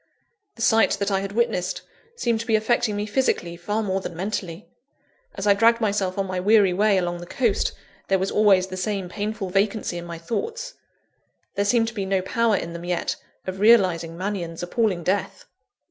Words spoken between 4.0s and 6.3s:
than mentally. As I dragged myself on